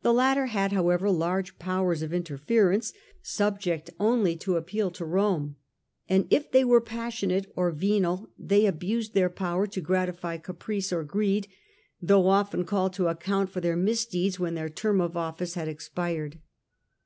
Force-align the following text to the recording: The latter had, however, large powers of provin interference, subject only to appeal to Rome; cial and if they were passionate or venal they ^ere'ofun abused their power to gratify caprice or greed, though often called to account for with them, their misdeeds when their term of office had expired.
The 0.00 0.14
latter 0.14 0.46
had, 0.46 0.72
however, 0.72 1.10
large 1.10 1.58
powers 1.58 2.00
of 2.00 2.08
provin 2.08 2.16
interference, 2.22 2.94
subject 3.20 3.90
only 4.00 4.34
to 4.36 4.56
appeal 4.56 4.90
to 4.92 5.04
Rome; 5.04 5.56
cial 6.08 6.16
and 6.16 6.26
if 6.30 6.50
they 6.50 6.64
were 6.64 6.80
passionate 6.80 7.52
or 7.54 7.70
venal 7.70 8.30
they 8.38 8.62
^ere'ofun 8.62 8.68
abused 8.70 9.12
their 9.12 9.28
power 9.28 9.66
to 9.66 9.80
gratify 9.82 10.38
caprice 10.38 10.90
or 10.90 11.04
greed, 11.04 11.48
though 12.00 12.28
often 12.28 12.64
called 12.64 12.94
to 12.94 13.08
account 13.08 13.50
for 13.50 13.58
with 13.58 13.64
them, 13.64 13.68
their 13.68 13.76
misdeeds 13.76 14.40
when 14.40 14.54
their 14.54 14.70
term 14.70 15.02
of 15.02 15.18
office 15.18 15.52
had 15.52 15.68
expired. 15.68 16.38